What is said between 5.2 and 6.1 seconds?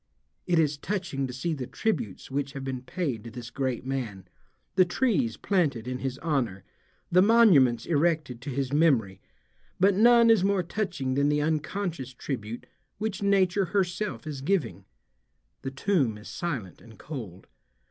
planted in